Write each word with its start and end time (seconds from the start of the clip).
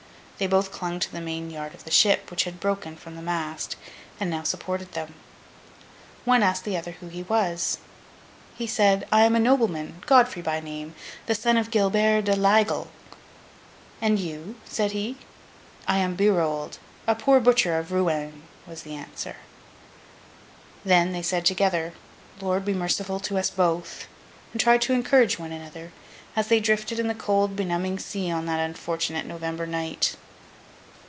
They 0.41 0.47
both 0.47 0.71
clung 0.71 0.99
to 1.01 1.11
the 1.11 1.21
main 1.21 1.51
yard 1.51 1.75
of 1.75 1.83
the 1.83 1.91
ship, 1.91 2.31
which 2.31 2.45
had 2.45 2.59
broken 2.59 2.95
from 2.95 3.15
the 3.15 3.21
mast, 3.21 3.75
and 4.19 4.27
now 4.27 4.41
supported 4.41 4.93
them. 4.93 5.13
One 6.25 6.41
asked 6.41 6.63
the 6.63 6.75
other 6.75 6.93
who 6.93 7.09
he 7.09 7.21
was? 7.21 7.77
He 8.57 8.65
said, 8.65 9.07
'I 9.11 9.21
am 9.23 9.35
a 9.35 9.39
nobleman, 9.39 10.01
Godfrey 10.07 10.41
by 10.41 10.59
name, 10.59 10.95
the 11.27 11.35
son 11.35 11.57
of 11.57 11.69
Gilbert 11.69 12.23
de 12.23 12.35
l'Aigle. 12.35 12.87
And 14.01 14.17
you?' 14.19 14.55
said 14.65 14.93
he. 14.93 15.17
'I 15.87 15.97
am 15.99 16.15
Berold, 16.15 16.79
a 17.05 17.13
poor 17.13 17.39
butcher 17.39 17.77
of 17.77 17.91
Rouen,' 17.91 18.41
was 18.65 18.81
the 18.81 18.95
answer. 18.95 19.35
Then, 20.83 21.11
they 21.11 21.21
said 21.21 21.45
together, 21.45 21.93
'Lord 22.41 22.65
be 22.65 22.73
merciful 22.73 23.19
to 23.19 23.37
us 23.37 23.51
both!' 23.51 24.07
and 24.53 24.59
tried 24.59 24.81
to 24.81 24.93
encourage 24.93 25.37
one 25.37 25.51
another, 25.51 25.91
as 26.35 26.47
they 26.47 26.59
drifted 26.59 26.97
in 26.97 27.07
the 27.07 27.13
cold 27.13 27.55
benumbing 27.55 27.99
sea 27.99 28.31
on 28.31 28.47
that 28.47 28.59
unfortunate 28.59 29.27
November 29.27 29.67
night. 29.67 30.15